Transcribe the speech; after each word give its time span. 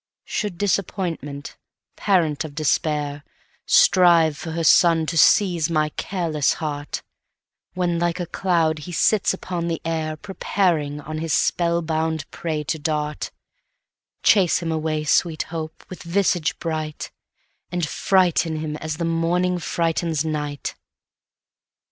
Should 0.25 0.57
Disappointment, 0.57 1.57
parent 1.95 2.43
of 2.43 2.55
Despair, 2.55 3.23
Strive 3.67 4.35
for 4.35 4.53
her 4.53 4.63
son 4.63 5.05
to 5.05 5.15
seize 5.15 5.69
my 5.69 5.89
careless 5.89 6.53
heart; 6.53 7.03
When, 7.75 7.99
like 7.99 8.19
a 8.19 8.25
cloud, 8.25 8.79
he 8.79 8.91
sits 8.93 9.31
upon 9.31 9.67
the 9.67 9.79
air, 9.85 10.17
Preparing 10.17 10.99
on 11.01 11.19
his 11.19 11.33
spell 11.33 11.83
bound 11.83 12.25
prey 12.31 12.63
to 12.63 12.79
dart:Chase 12.79 14.57
him 14.57 14.71
away, 14.71 15.03
sweet 15.03 15.43
Hope, 15.53 15.85
with 15.87 16.01
visage 16.01 16.57
bright, 16.57 17.11
And 17.71 17.87
fright 17.87 18.43
him 18.43 18.75
as 18.77 18.97
the 18.97 19.05
morning 19.05 19.59
frightens 19.59 20.25
night! 20.25 20.73